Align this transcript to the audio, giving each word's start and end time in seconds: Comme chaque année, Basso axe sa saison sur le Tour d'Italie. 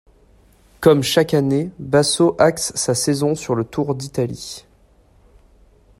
Comme 0.79 1.03
chaque 1.03 1.35
année, 1.35 1.69
Basso 1.77 2.35
axe 2.39 2.71
sa 2.73 2.95
saison 2.95 3.35
sur 3.35 3.53
le 3.53 3.63
Tour 3.63 3.93
d'Italie. 3.93 4.65